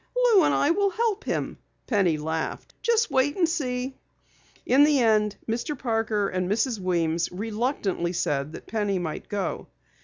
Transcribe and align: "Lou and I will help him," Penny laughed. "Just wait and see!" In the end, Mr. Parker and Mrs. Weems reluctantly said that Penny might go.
"Lou 0.15 0.41
and 0.43 0.51
I 0.51 0.71
will 0.71 0.89
help 0.89 1.25
him," 1.25 1.59
Penny 1.85 2.17
laughed. 2.17 2.73
"Just 2.81 3.11
wait 3.11 3.37
and 3.37 3.47
see!" 3.47 3.99
In 4.65 4.83
the 4.83 4.99
end, 4.99 5.35
Mr. 5.47 5.77
Parker 5.77 6.27
and 6.27 6.49
Mrs. 6.49 6.79
Weems 6.79 7.31
reluctantly 7.31 8.11
said 8.13 8.53
that 8.53 8.65
Penny 8.65 8.97
might 8.97 9.29
go. 9.29 9.67